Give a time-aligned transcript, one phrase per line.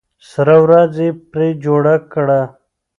[0.31, 2.41] سره ورځ یې پرې جوړه کړه.